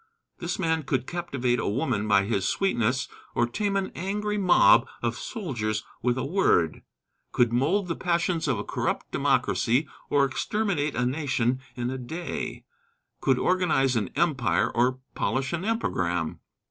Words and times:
This 0.39 0.57
man 0.57 0.81
could 0.81 1.05
captivate 1.05 1.59
a 1.59 1.69
woman 1.69 2.07
by 2.07 2.25
his 2.25 2.49
sweetness 2.49 3.07
or 3.35 3.45
tame 3.45 3.75
an 3.77 3.91
angry 3.93 4.35
mob 4.39 4.87
of 5.03 5.15
soldiers 5.15 5.83
with 6.01 6.17
a 6.17 6.25
word; 6.25 6.81
could 7.31 7.53
mold 7.53 7.87
the 7.87 7.95
passions 7.95 8.47
of 8.47 8.57
a 8.57 8.63
corrupt 8.63 9.11
democracy 9.11 9.87
or 10.09 10.25
exterminate 10.25 10.95
a 10.95 11.05
nation 11.05 11.59
in 11.75 11.91
a 11.91 11.99
day; 11.99 12.65
could 13.19 13.37
organize 13.37 13.95
an 13.95 14.07
empire 14.15 14.71
or 14.75 14.97
polish 15.13 15.53
an 15.53 15.63
epigram. 15.63 16.39